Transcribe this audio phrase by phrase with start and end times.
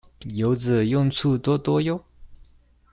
[0.33, 2.01] 柚子用處多多唷